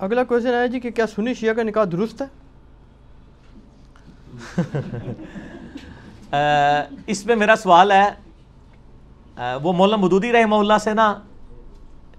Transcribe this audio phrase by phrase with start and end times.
[0.00, 2.26] اگلا کوشچن ہے جی کہ کیا سنی شیعہ کا نکاح درست ہے؟
[7.06, 8.10] اس میں میرا سوال ہے
[9.62, 11.14] وہ مولانا مدودی رحمہ اللہ سے نا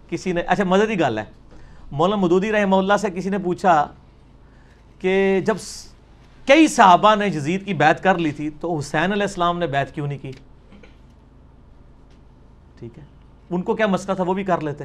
[0.09, 1.23] کسی نے اچھا مددی گال ہے۔
[1.91, 3.87] مولانا مدودی رحمہ اللہ سے کسی نے پوچھا
[4.99, 5.57] کہ جب
[6.47, 9.95] کئی صحابہ نے جزید کی بیعت کر لی تھی تو حسین علیہ السلام نے بیعت
[9.95, 10.31] کیوں نہیں کی؟
[12.79, 13.03] ٹھیک ہے۔
[13.49, 14.83] ان کو کیا مسئلہ تھا؟ وہ بھی کر لیتے۔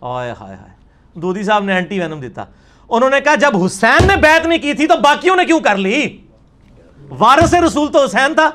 [0.00, 2.44] آئے ہائے ہائے۔ دودی صاحب نے اینٹی وینم دیتا۔
[2.88, 5.76] انہوں نے کہا جب حسین نے بیعت نہیں کی تھی تو باقیوں نے کیوں کر
[5.76, 6.18] لی؟
[7.10, 8.50] وارث رسول تو حسین تھا۔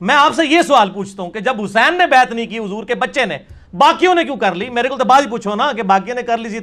[0.00, 2.84] میں آپ سے یہ سوال پوچھتا ہوں کہ جب حسین نے بیعت نہیں کی حضور
[2.84, 3.38] کے بچے نے
[3.72, 6.22] باقیوں نے کیوں کر لی؟ میرے کو تو بعد ہی پوچھو نا کہ باقیوں نے
[6.22, 6.58] کر لی سی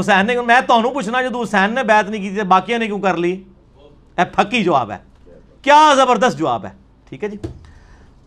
[0.00, 2.98] حسین نے میں تو پوچھنا جو حسین نے بیعت نہیں کی تھی باقیوں نے کیوں
[2.98, 3.42] کر لی؟
[4.18, 4.96] اے پھکی جواب ہے۔
[5.62, 6.70] کیا زبردست جواب ہے۔
[7.08, 7.36] ٹھیک ہے جی۔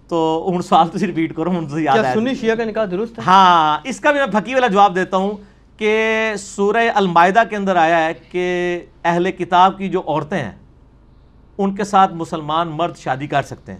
[0.08, 3.77] تو ہوں سوال تو ریپیٹ کرو ہوں یاد سنی شیعہ کا نکاح درست ہے؟ ہاں
[3.84, 5.32] اس کا بھی میں پھکی والا جواب دیتا ہوں۔
[5.80, 10.52] کہ سورہ المائدہ کے اندر آیا ہے کہ اہل کتاب کی جو عورتیں ہیں،
[11.58, 13.80] ان کے ساتھ مسلمان مرد شادی کر سکتے ہیں۔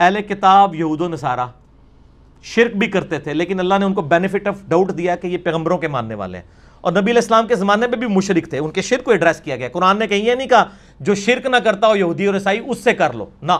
[0.00, 1.46] اہل کتاب یہود و نصارہ
[2.42, 5.38] شرک بھی کرتے تھے، لیکن اللہ نے ان کو بینیفٹ آف ڈاؤٹ دیا کہ یہ
[5.38, 6.44] پیغمبروں کے ماننے والے ہیں۔
[6.80, 9.40] اور نبی علیہ السلام کے زمانے میں بھی مشرک تھے، ان کے شرک کو ایڈریس
[9.40, 10.64] کیا گیا۔ قرآن نے کہیں یہ نہیں کہا
[11.00, 13.52] جو شرک نہ کرتا ہو یہودی اور عیسائی، اس سے کر لو۔ نہ۔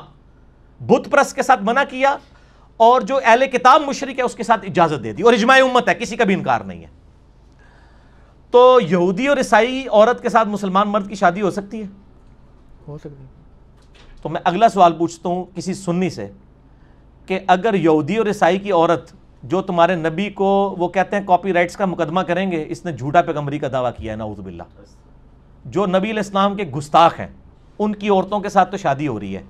[0.80, 2.16] بت پرست کے ساتھ منع کیا
[2.76, 5.88] اور جو اہل کتاب مشرک ہے، اس کے ساتھ اجازت دے دی۔ اور اجماع امت
[5.88, 6.99] ہے، کسی کا بھی انکار نہیں ہے۔
[8.50, 11.86] تو یہودی اور عیسائی عورت کے ساتھ مسلمان مرد کی شادی ہو سکتی ہے؟
[12.88, 13.24] ہو سکتی
[14.22, 16.26] تو میں اگلا سوال پوچھتا ہوں کسی سنی سے
[17.26, 19.12] کہ اگر یہودی اور عیسائی کی عورت
[19.42, 22.92] جو تمہارے نبی کو وہ کہتے ہیں کاپی رائٹس کا مقدمہ کریں گے اس نے
[22.92, 24.62] جھوٹا پیغمبری کا دعویٰ کیا ہے نعوذ باللہ۔
[25.64, 27.28] جو نبی علیہ السلام کے گستاخ ہیں
[27.78, 29.42] ان کی عورتوں کے ساتھ تو شادی ہو رہی ہے۔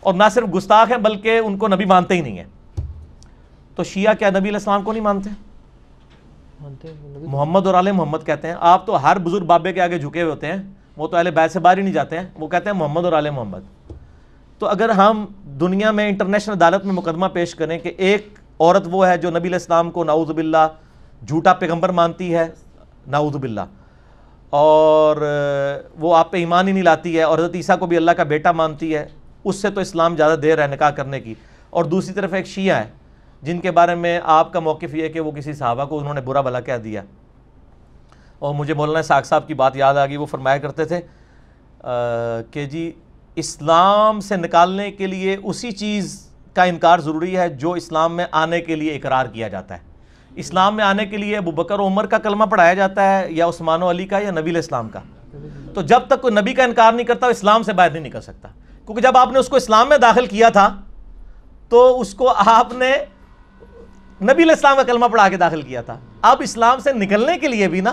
[0.00, 2.80] اور نہ صرف گستاخ ہیں بلکہ ان کو نبی مانتے ہی نہیں ہیں۔
[3.74, 5.30] تو شیعہ کیا نبی علیہ السلام کو نہیں مانتے؟
[7.26, 10.32] محمد اور علیہ محمد کہتے ہیں۔ آپ تو ہر بزرگ بابے کے آگے جھکے ہوئے
[10.32, 10.62] ہوتے ہیں۔
[10.96, 13.12] وہ تو اہل بیت سے باہر ہی نہیں جاتے ہیں۔ وہ کہتے ہیں محمد اور
[13.12, 13.92] علیہ محمد۔
[14.58, 18.28] تو اگر ہم دنیا میں انٹرنیشنل عدالت میں مقدمہ پیش کریں کہ ایک
[18.60, 20.68] عورت وہ ہے جو نبی علیہ السلام کو نعوذ باللہ
[21.28, 22.46] جھوٹا پیغمبر مانتی ہے،
[23.06, 23.60] نعوذ باللہ۔
[24.50, 25.16] اور
[25.98, 28.22] وہ آپ پہ ایمان ہی نہیں لاتی ہے اور حضرت عیسیٰ کو بھی اللہ کا
[28.22, 29.06] بیٹا مانتی ہے،
[29.44, 31.34] اس سے تو اسلام زیادہ دیر ہے نکاح کرنے کی۔
[31.70, 33.03] اور دوسری طرف ایک شیعہ ہے۔
[33.44, 36.14] جن کے بارے میں آپ کا موقف یہ ہے کہ وہ کسی صحابہ کو انہوں
[36.14, 37.02] نے برا بھلا کہہ دیا۔
[38.38, 41.00] اور مجھے مولانا ساک صاحب کی بات یاد آ گئی، وہ فرمایا کرتے تھے
[42.50, 42.92] کہ جی
[43.36, 48.60] اسلام سے نکالنے کے لیے اسی چیز کا انکار ضروری ہے جو اسلام میں آنے
[48.60, 49.80] کے لیے اقرار کیا جاتا ہے۔
[50.34, 53.46] اسلام میں آنے کے لیے ابو بکر و عمر کا کلمہ پڑھایا جاتا ہے، یا
[53.46, 55.00] عثمان و علی کا یا نبی الاسلام کا۔
[55.74, 58.20] تو جب تک کوئی نبی کا انکار نہیں کرتا، وہ اسلام سے باہر نہیں نکل
[58.20, 58.48] سکتا۔
[58.86, 60.80] کیونکہ جب آپ نے اس کو اسلام میں داخل کیا تھا،
[61.68, 62.92] تو اس کو آپ نے
[64.24, 67.48] نبی علیہ السلام کا کلمہ پڑھا کے داخل کیا تھا۔ اب اسلام سے نکلنے کے
[67.48, 67.92] لیے بھی نا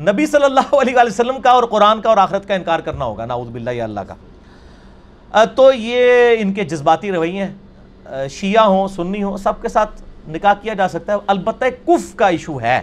[0.00, 3.26] نبی صلی اللہ علیہ وسلم کا اور قرآن کا اور آخرت کا انکار کرنا ہوگا،
[3.26, 9.22] نعوذ باللہ یا اللہ کا۔ تو یہ ان کے جذباتی رویے ہیں۔ شیعہ ہوں، سنی
[9.22, 12.80] ہوں، سب کے ساتھ نکاح کیا جا سکتا ہے۔ البتہ کف کا ایشو ہے۔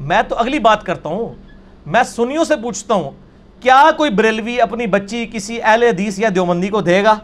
[0.00, 1.34] میں تو اگلی بات کرتا ہوں۔
[1.86, 3.10] میں سنیوں سے پوچھتا ہوں،
[3.60, 7.18] کیا کوئی بریلوی اپنی بچی کسی اہل حدیث یا دیومندی کو دے گا؟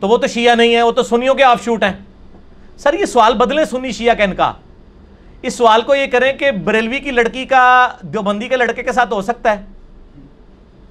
[0.00, 2.09] تو وہ تو شیعہ نہیں ہے، وہ تو سنیوں کے آف شوٹ ہیں۔
[2.82, 4.52] سر، یہ سوال بدلیں سنی شیعہ کا کا۔
[5.42, 9.12] اس سوال کو یہ کریں کہ بریلوی کی لڑکی کا دیوبندی کے لڑکے کے ساتھ
[9.12, 9.64] ہو سکتا ہے۔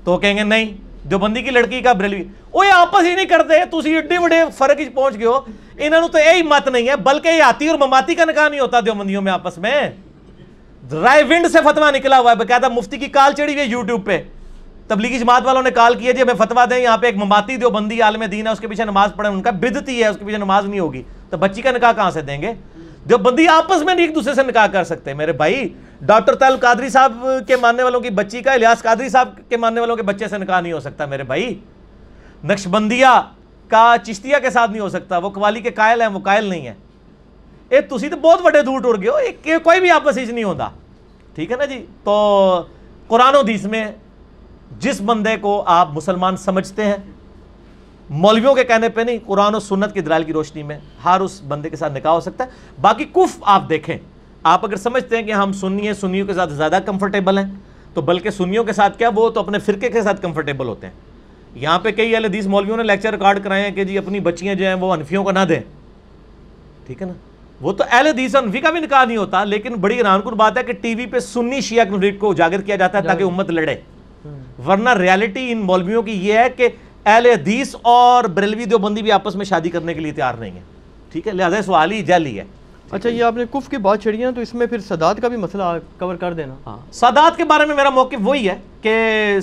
[0.03, 0.65] تو کہیں گے نہیں،
[1.07, 2.23] دیوبندی کی لڑکی کا بریلوی۔
[2.53, 5.39] وہ یہ آپس ہی نہیں کرتے تھی ایڈے بڑے فرق پہنچ گئے ہو۔
[5.77, 8.59] انہوں نے تو یہی مت نہیں ہے، بلکہ یہ آتی اور مماتی کا نکاح نہیں
[8.59, 9.91] ہوتا دیوبندیوں میں آپس میں۔
[10.91, 14.05] رائے ونڈ سے فتوا نکلا ہوا ہے باقاعدہ مفتی کی کال چڑھی ہوئی ہے یوٹیوب
[14.05, 14.23] پہ۔
[14.89, 18.01] تبلیغی جماعت والوں نے کال کیا جی ہمیں فتوا دیں، یہاں پہ ایک مماتی دیوبندی
[18.01, 20.37] عالم دین ہے، اس کے پیچھے نماز پڑھیں، ان کا بدتی ہے، اس کے پیچھے
[20.37, 22.53] نماز نہیں ہوگی۔ تو بچی کا نکاح کہاں سے دیں گے؟
[23.05, 25.69] جو بندی آپس میں نہیں، ایک دوسرے سے نکاح کر سکتے۔ میرے بھائی،
[26.01, 29.79] ڈاکٹر تیل قادری صاحب کے ماننے والوں کی بچی کا، الیاس قادری صاحب کے ماننے
[29.79, 31.59] والوں کے بچے سے نکاح نہیں ہو سکتا۔ میرے بھائی
[32.43, 33.21] نقش بندیا
[33.67, 36.67] کا چشتیہ کے ساتھ نہیں ہو سکتا۔ وہ قوالی کے قائل ہیں، وہ قائل نہیں
[36.67, 36.73] ہے
[37.69, 40.69] اے، تسی تو بہت بڑے دور ٹور گئے ہو۔ کوئی بھی آپس ہی نہیں ہوتا
[41.35, 42.63] ٹھیک ہے نا جی؟ تو
[43.07, 43.85] قرآن و حدیث میں
[44.77, 46.97] جس بندے کو آپ مسلمان سمجھتے ہیں
[48.09, 51.41] مولویوں کے کہنے پہ نہیں قرآن و سنت کی دلال کی روشنی میں ہر اس
[51.47, 52.49] بندے کے ساتھ نکاح ہو سکتا ہے۔
[52.81, 53.97] باقی کف آپ دیکھیں
[54.43, 57.45] آپ اگر سمجھتے ہیں کہ ہم سنی ہیں سنیوں کے ساتھ زیادہ کمفرٹیبل ہیں
[57.93, 60.93] تو بلکہ سنیوں کے ساتھ کیا وہ تو اپنے فرقے کے ساتھ کمفرٹیبل ہوتے ہیں۔
[61.55, 64.55] یہاں پہ کئی اہل حدیث مولویوں نے لیکچر ریکارڈ کرائے ہیں کہ جی اپنی بچیاں
[64.55, 65.59] جو ہیں وہ انفیوں کو نہ دیں۔
[66.87, 67.13] ٹھیک ہے نا؟
[67.61, 70.57] وہ تو اہل حدیث انفی کا بھی نکاح نہیں ہوتا لیکن بڑی حیران کن بات
[70.57, 73.49] ہے کہ ٹی وی پہ سنی شیعہ کنفلکٹ کو اجاگر کیا جاتا ہے تاکہ امت
[73.49, 73.75] لڑے۔
[74.67, 76.67] ورنہ ریالٹی ان مولویوں کی یہ ہے کہ
[77.05, 80.61] اہل حدیث اور بریلوی دیوبندی بھی آپس میں شادی کرنے کے لیے تیار نہیں ہے
[81.11, 82.43] ٹھیک ہے لہٰذا سوال ہی جیلی ہے
[82.91, 85.27] اچھا یہ آپ نے کف کی بات چھڑی ہے تو اس میں پھر سادات کا
[85.27, 85.63] بھی مسئلہ
[85.99, 88.93] کور کر دینا۔ ہاں۔ سادات کے بارے میں میرا موقف وہی ہے کہ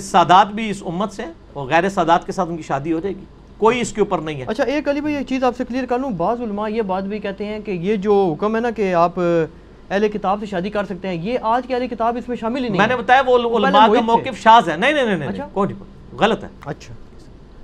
[0.01, 2.99] سادات بھی اس امت سے ہیں اور غیر سادات کے ساتھ ان کی شادی ہو
[2.99, 3.25] جائے گی۔
[3.57, 5.85] کوئی اس کے اوپر نہیں ہے۔ اچھا ایک علی بھائی ایک چیز آپ سے کلیئر
[5.85, 8.71] کر لوں۔ بعض علماء یہ بات بھی کہتے ہیں کہ یہ جو حکم ہے نا
[8.71, 9.19] کہ آپ
[9.89, 12.63] اہل کتاب سے شادی کر سکتے ہیں۔ یہ آج کے اہل کتاب اس میں شامل
[12.63, 15.47] ہی نہیں میں نے بتایا وہ علماء کا۔ موقف شاذ ہے۔ نہیں نہیں نہیں اچھا۔
[15.53, 16.93] کوئی نہیں غلط ہے۔ اچھا۔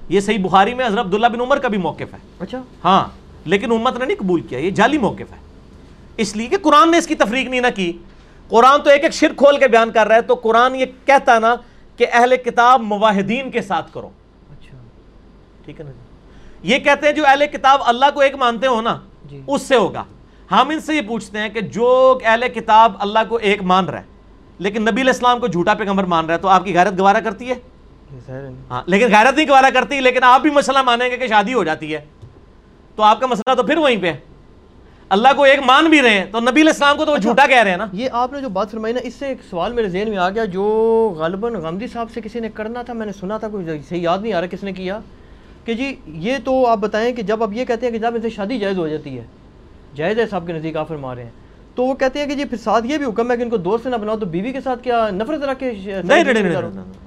[0.10, 3.04] یہ صحیح بخاری میں حضرت عبداللہ بن عمر کا بھی موقف ہے۔ اچھا۔ ہاں
[3.46, 5.38] لیکن امت نے نہیں قبول کیا یہ جعلی موقف ہے۔
[6.18, 7.92] اس لیے کہ قرآن نے اس کی تفریق نہیں نہ کی۔
[8.50, 11.40] قرآن تو ایک ایک شرک کھول کے بیان کر رہا ہے۔ تو قرآن یہ کہتا
[11.40, 11.56] نا
[11.98, 14.10] کہ اہل کتاب مواحدین کے ساتھ کرو۔
[14.52, 14.78] اچھا۔
[15.66, 18.82] ٹھیک ہے نا جی؟ یہ کہتے ہیں جو اہل کتاب اللہ کو ایک مانتے ہو
[18.82, 20.04] نا جی۔ اس سے ہوگا۔
[20.52, 24.00] ہم ان سے یہ پوچھتے ہیں کہ جو اہل کتاب اللہ کو ایک مان رہا
[24.00, 24.12] ہے
[24.60, 27.20] لیکن نبی علیہ السلام کو جھوٹا پیغمبر مان رہا ہے تو آپ کی غیرت گوارا
[27.20, 27.56] کرتی ہے۔
[28.70, 31.64] ہاں لیکن غیرت نہیں گوارا کرتی لیکن آپ بھی مسئلہ مانیں گے کہ شادی ہو
[31.64, 32.00] جاتی ہے۔
[32.96, 34.18] تو آپ کا مسئلہ تو پھر وہیں پہ ہے۔
[35.10, 37.46] اللہ کو ایک مان بھی رہے ہیں تو نبی علیہ السلام کو تو وہ جھوٹا
[37.48, 39.74] کہہ رہے ہیں نا۔ یہ آپ نے جو بات فرمائی نا اس سے ایک سوال
[39.74, 40.64] میرے ذہن میں آ گیا جو
[41.18, 44.20] غالباً غامدی صاحب سے کسی نے کرنا تھا میں نے سنا تھا کوئی صحیح یاد
[44.22, 45.00] نہیں آ رہا کس نے کیا
[45.66, 48.22] کہ جی یہ تو آپ بتائیں کہ جب آپ یہ کہتے ہیں کہ جب ان
[48.22, 49.26] سے شادی جائز ہو جاتی ہے
[49.96, 51.32] جائز ہے صاحب کے نزدیک آپ فرما رہے ہیں۔
[51.76, 53.58] تو وہ کہتے ہیں کہ جی پھر ساتھ یہ بھی حکم ہے کہ ان کو
[53.58, 55.72] دوست نہ بناؤ تو بیوی کے ساتھ کیا نفرت رکھ کے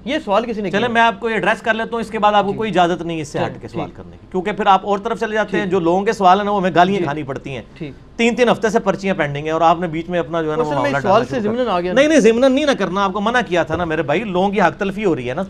[0.05, 2.19] یہ سوال کسی نے چلے کیا؟ میں آپ کو ایڈریس کر لیتا ہوں اس کے
[2.19, 4.67] بعد آپ کو کوئی اجازت نہیں اس سے ہٹ کے سوال کرنے کی کیونکہ پھر
[4.67, 7.23] آپ اور طرف چلے جاتے ہیں جو لوگوں کے سوال ہیں وہ ہمیں گالیاں کھانی
[7.23, 10.43] پڑتی ہیں۔ تین تین ہفتے سے پرچیاں پینڈنگ ہیں اور آپ نے بیچ میں اپنا
[10.43, 13.13] جو ہے نا سوال سے ضمن آ گیا نہیں نہیں ضمن نہیں نہ کرنا آپ
[13.13, 15.43] کو منع کیا تھا نا میرے بھائی لوگوں کی حق تلفی ہو رہی ہے نا۔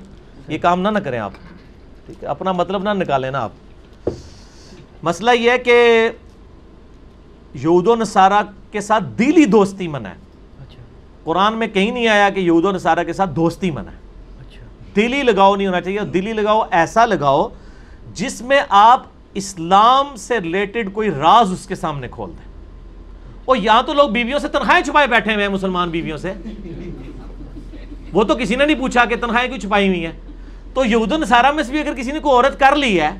[0.49, 1.33] یہ کام نہ نہ کریں آپ۔
[2.07, 3.51] ٹھیک ہے اپنا مطلب نہ نکالیں نا آپ۔
[5.03, 6.09] مسئلہ یہ ہے کہ
[7.63, 10.15] یہود و نصارہ کے ساتھ دلی دوستی منع ہے۔
[10.61, 10.83] اچھا۔
[11.25, 13.97] قرآن میں کہیں نہیں آیا کہ یہود و نصارہ کے ساتھ دوستی منع ہے۔
[14.41, 14.67] اچھا۔
[14.97, 17.49] دلی لگاؤ نہیں ہونا چاہیے دلی لگاؤ ایسا لگاؤ
[18.15, 19.03] جس میں آپ
[19.35, 22.47] اسلام سے ریلیٹڈ کوئی راز اس کے سامنے کھول دیں۔
[23.45, 26.33] اور یہاں تو لوگ بیویوں سے تنخواہیں چھپائے بیٹھے ہوئے ہیں مسلمان بیویوں سے۔
[28.13, 30.13] وہ تو کسی نے نہیں پوچھا کہ تنخواہیں کیوں چھپائی ہوئی ہیں
[30.75, 33.11] تو یہود و نصارہ میں سے بھی اگر کسی نے کوئی عورت کر لی ہے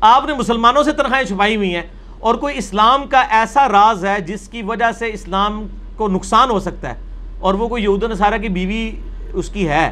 [0.00, 1.82] آپ نے مسلمانوں سے تنخواہیں چھپائی ہوئی ہیں
[2.22, 5.66] اور کوئی اسلام کا ایسا راز ہے جس کی وجہ سے اسلام
[5.96, 6.94] کو نقصان ہو سکتا ہے
[7.40, 8.90] اور وہ کوئی یہود نصارہ کی بیوی
[9.32, 9.90] اس کی ہے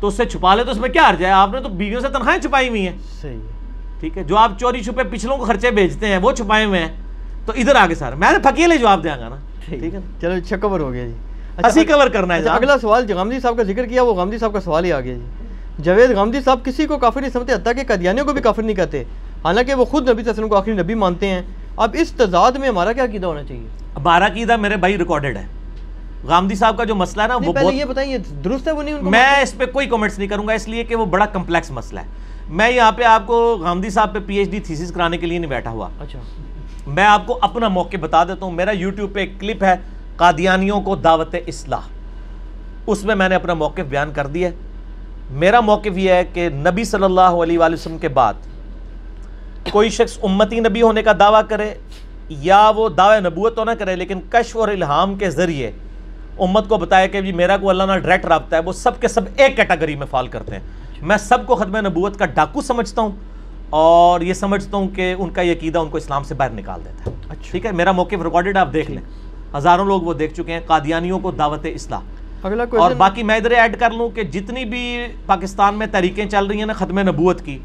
[0.00, 2.00] تو اس سے چھپا لے تو اس میں کیا حرج ہے؟ آپ نے تو بیویوں
[2.00, 3.38] سے تنخواہیں چھپائی ہوئی ہیں۔ صحیح
[4.00, 6.88] ٹھیک ہے جو آپ چوری چھپے پچھلوں کو خرچے بھیجتے ہیں وہ چھپائے ہوئے ہیں۔
[7.46, 10.80] تو ادھر آگے سارے میں پھکیلے جواب دیا گا نا۔ ٹھیک ہے۔ چلو اچھا کور
[10.80, 11.14] ہو گیا جی۔
[11.56, 14.14] اچھا، اسی کور کرنا ہے اچھا۔ اگلا سوال جو غامدی صاحب کا ذکر کیا وہ
[14.14, 17.30] غامدی صاحب کا سوال ہی آ گیا جی۔ جاوید غامدی صاحب کسی کو کافر نہیں
[17.30, 19.04] سمجھتے حتیٰ کہ قادیانیوں کو بھی کافر نہیں کہتے۔
[19.44, 21.42] حالانکہ وہ خود نبی صلی اللہ علیہ وسلم کو آخری نبی مانتے ہیں۔
[21.76, 23.66] اب اس تضاد میں ہمارا کیا عقیدہ ہونا چاہیے؟
[24.02, 25.46] بارہ قیدہ میرے بھائی ریکارڈڈ ہے۔
[26.24, 28.94] غامدی صاحب کا جو مسئلہ ہے نا وہ بہت یہ بتائیں درست ہے وہ نہیں
[29.02, 32.00] میں اس پہ کوئی کمنٹس نہیں کروں گا اس لیے کہ وہ بڑا کمپلیکس مسئلہ
[32.00, 32.04] ہے۔
[32.48, 35.38] میں یہاں پہ آپ کو غامدی صاحب پہ پی ایچ ڈی تھیسس کرانے کے لیے
[35.38, 36.18] نہیں بیٹھا ہوا۔ اچھا۔
[36.86, 39.74] میں آپ کو اپنا موقع بتا دیتا ہوں میرا یوٹیوب پہ ایک کلپ ہے
[40.16, 41.80] قادیانیوں کو دعوت اصلاح۔
[42.86, 44.54] اس میں میں نے اپنا موقف بیان کر دیا ہے۔
[45.30, 48.34] میرا موقف یہ ہے کہ نبی صلی اللہ علیہ وآلہ وسلم کے بعد
[49.70, 51.74] کوئی شخص امتی نبی ہونے کا دعویٰ کرے
[52.28, 55.70] یا وہ دعوی نبوت تو نہ کرے لیکن کشف اور الہام کے ذریعے
[56.38, 59.08] امت کو بتایا کہ جی میرا کو اللہ نہ ڈائریکٹ رابطہ ہے وہ سب کے
[59.08, 60.62] سب ایک کیٹیگری میں فال کرتے ہیں۔
[61.02, 63.10] میں سب کو ختم نبوت کا ڈاکو سمجھتا ہوں
[63.70, 66.80] اور یہ سمجھتا ہوں کہ ان کا یہ عقیدہ ان کو اسلام سے باہر نکال
[66.84, 69.02] دیتا ہے۔ اچھا۔ ٹھیک ہے؟ میرا موقف ریکارڈڈ آپ دیکھ لیں۔
[69.56, 72.00] ہزاروں لوگ وہ دیکھ چکے ہیں قادیانیوں کو دعوت اصلاح۔
[72.80, 76.58] اور باقی میں ادھر ایڈ کر لوں کہ جتنی بھی پاکستان میں تحریکیں چل رہی
[76.58, 77.58] ہیں نا ختم نبوت کی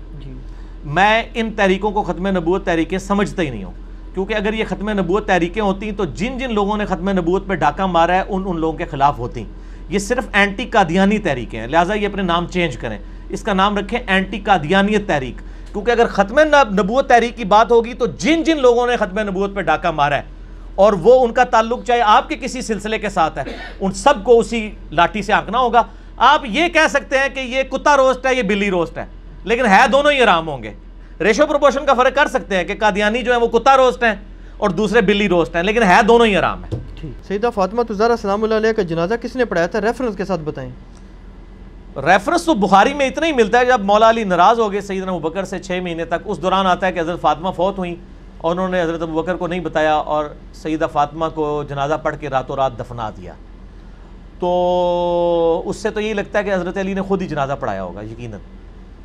[0.87, 3.71] میں ان تحریکوں کو ختم نبوت تحریکیں سمجھتا ہی نہیں ہوں۔
[4.13, 7.55] کیونکہ اگر یہ ختم نبوت تحریکیں ہوتی تو جن جن لوگوں نے ختم نبوت پہ
[7.55, 9.43] ڈاکہ مارا ہے، ان ان لوگوں کے خلاف ہوتی
[9.89, 12.97] یہ صرف اینٹی قادیانی تحریکیں ہیں۔ لہٰذا یہ اپنے نام چینج کریں۔
[13.29, 15.41] اس کا نام رکھیں اینٹی قادیانیت تحریک۔
[15.73, 19.55] کیونکہ اگر ختم نبوت تحریک کی بات ہوگی تو جن جن لوگوں نے ختم نبوت
[19.55, 20.21] پہ ڈاکہ مارا ہے،
[20.75, 23.43] اور وہ ان کا تعلق چاہے آپ کے کسی سلسلے کے ساتھ ہے،
[23.79, 25.83] ان سب کو اسی لاٹھی سے آنکنا ہوگا۔
[26.17, 29.05] آپ یہ کہہ سکتے ہیں کہ یہ کتا روسٹ ہے، یہ بلی روسٹ ہے۔
[29.43, 30.73] لیکن ہے دونوں ہی آرام ہوں گے۔
[31.19, 34.15] ریشو پروپورشن کا فرق کر سکتے ہیں کہ قادیانی جو ہے وہ کتا روسٹ ہیں
[34.57, 38.11] اور دوسرے بلی روسٹ ہیں لیکن ہے دونوں ہی آرام ہے ٹھیک۔ سیدہ فاطمہ تزارہ
[38.21, 40.69] سلام اللہ علیہ کا جنازہ کس نے پڑھایا تھا؟ ریفرنس کے ساتھ بتائیں۔
[41.95, 45.11] ریفرنس تو بخاری میں اتنا ہی ملتا ہے جب مولا علی ناراض ہو گئے سیدنا
[45.11, 47.95] ابوبکر سے چھ مہینے تک۔ اس دوران آتا ہے کہ حضرت فاطمہ فوت ہوئیں
[48.37, 52.29] اور انہوں نے حضرت ابوبکر کو نہیں بتایا اور سیدہ فاطمہ کو جنازہ پڑھ کے
[52.29, 53.33] راتوں رات دفنا دیا۔
[54.39, 57.83] تو اس سے تو یہی لگتا ہے کہ حضرت علی نے خود ہی جنازہ پڑھایا
[57.83, 58.39] ہوگا یقیناً۔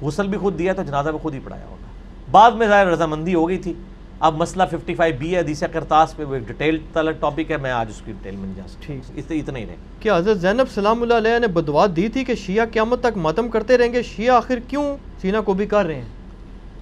[0.03, 1.87] غسل بھی خود دیا تو جنازہ بھی خود ہی پڑھایا ہوگا۔
[2.31, 3.73] بعد میں ظاہر رضامندی ہو گئی تھی۔
[4.21, 7.71] اب مسئلہ 55 بی ہے حدیث کرتاس پہ وہ ایک ڈیٹیل تلک ٹاپک ہے میں
[7.71, 10.71] آج اس کی ڈیٹیل میں جا سکتا اس سے اتنا ہی رہے۔ کیا حضرت زینب
[10.75, 14.03] سلام اللہ علیہ نے بدوات دی تھی کہ شیعہ قیامت تک ماتم کرتے رہیں گے؟
[14.03, 16.09] شیعہ آخر کیوں سینہ کو بھی کر رہے ہیں؟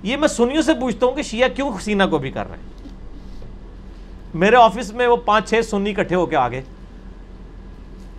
[0.02, 2.68] یہ میں سنیوں سے پوچھتا ہوں کہ شیعہ کیوں سینہ کو بھی کر رہے ہیں؟
[4.34, 6.60] میرے آفس میں وہ پانچ چھ سنی کٹھے ہو کے آگے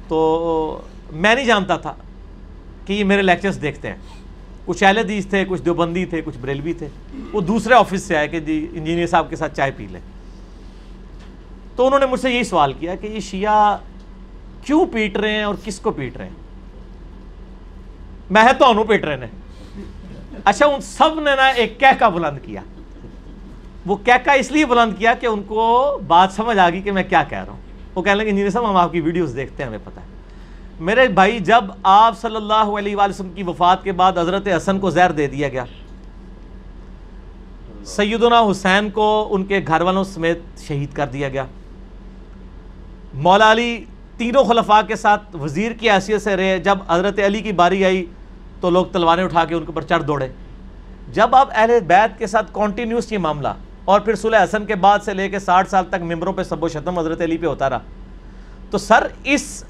[0.08, 0.82] تو
[1.12, 1.94] میں نہیں جانتا تھا
[2.86, 3.98] کہ یہ میرے لیکچرز دیکھتے ہیں۔
[4.66, 6.88] کچھ اہل حدیث تھے، کچھ دیوبندی تھے، کچھ بریلوی تھے۔
[7.34, 10.02] وہ دوسرے آفس سے آئے کہ جی انجینئر صاحب کے ساتھ چائے پی لیں۔
[11.76, 13.78] تو انہوں نے مجھ سے یہی سوال کیا کہ یہ شیعہ
[14.66, 16.36] کیوں پیٹ رہے ہیں اور کس کو پیٹ رہے ہیں؟
[18.30, 19.28] میں تو انہوں پیٹ رہے ہیں
[20.46, 22.62] اچھا ان سب نے نا ایک کہہ کا بلند کیا۔
[23.86, 26.92] وہ کہہ کا اس لیے بلند کیا کہ ان کو بات سمجھ آ گئی کہ
[26.92, 27.60] میں کیا کہہ رہا ہوں۔
[27.96, 30.06] وہ کہنے لگے، انجینئر صاحب، ہم آپ کی ویڈیوز دیکھتے ہیں، ہمیں پتہ ہے۔
[30.80, 34.80] میرے بھائی، جب آپ صلی اللہ علیہ وآلہ وسلم کی وفات کے بعد حضرت حسن
[34.80, 35.66] کو زہر دے دیا گیا،
[37.88, 41.46] سیدنا حسین کو ان کے گھر والوں سمیت شہید کر دیا گیا۔
[43.14, 43.86] مولا علی
[44.18, 48.06] تینوں خلفاء کے ساتھ وزیر کی حیثیت سے رہے، جب حضرت علی کی باری آئی
[48.62, 50.28] تو لوگ تلواریں اٹھا کے ان کے اوپر چڑھ دوڑے۔
[51.14, 53.54] جب آپ اہل بیت کے ساتھ کانٹینیوس یہ معاملہ
[53.86, 56.64] اور پھر صلح حسن کے بعد سے لے کے ساٹھ سال تک ممبروں پہ سب
[56.64, 57.80] و شتم حضرت علی پہ ہوتا رہا
[58.72, 59.64] تو سر اس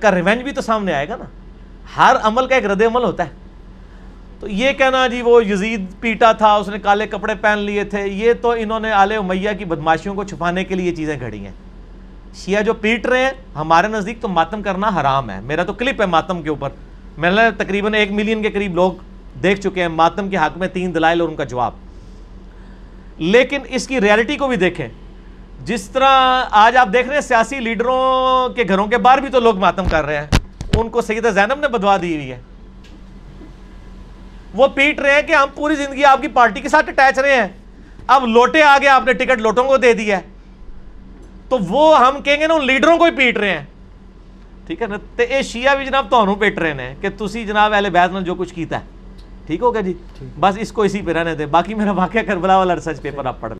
[0.00, 1.24] کا ریونج بھی تو سامنے آئے گا نا۔
[1.96, 3.30] ہر عمل کا ایک رد عمل ہوتا ہے۔
[4.40, 8.08] تو یہ کہنا جی وہ یزید پیٹا تھا، اس نے کالے کپڑے پہن لیے تھے،
[8.08, 11.44] یہ تو انہوں نے آل امیہ کی بدماشیوں کو چھپانے کے لیے یہ چیزیں گھڑی
[11.46, 11.52] ہیں۔
[12.34, 16.00] شیعہ جو پیٹ رہے ہیں، ہمارے نزدیک تو ماتم کرنا حرام ہے۔ میرا تو کلپ
[16.00, 16.68] ہے ماتم کے اوپر۔
[17.18, 18.92] میں نے تقریباً ایک ملین کے قریب لوگ
[19.42, 21.72] دیکھ چکے ہیں، ماتم کے حق میں تین دلائل اور ان کا جواب۔
[23.18, 24.88] لیکن اس کی ریالٹی کو بھی دیکھیں۔
[25.64, 29.40] جس طرح آج آپ دیکھ رہے ہیں سیاسی لیڈروں کے گھروں کے باہر بھی تو
[29.40, 30.26] لوگ ماتم کر رہے ہیں۔
[30.76, 32.40] ان کو سیدہ زینب نے بدوا دی ہوئی ہے۔
[34.54, 37.34] وہ پیٹ رہے ہیں کہ ہم پوری زندگی آپ کی پارٹی کے ساتھ اٹیچ رہے
[37.34, 37.48] ہیں۔
[38.06, 40.22] اب لوٹے آگے آپ نے ٹکٹ لوٹوں کو دے دیا ہے۔
[41.48, 43.64] تو وہ ہم کہیں گے نا ان لیڈروں کو ہی پیٹ رہے ہیں۔
[44.66, 47.74] ٹھیک ہے نا؟ تو یہ شیعہ بھی جناب تو پیٹ رہے ہیں کہ تسی جناب
[47.74, 48.84] اہل بیت نے جو کچھ کیتا ہے۔
[49.46, 49.94] ٹھیک ہوگا جی؟
[50.40, 53.40] بس اس کو اسی پہ رہنے دے باقی میرا واقعہ کربلا والا ریسرچ پیپر آپ
[53.40, 53.48] پڑھ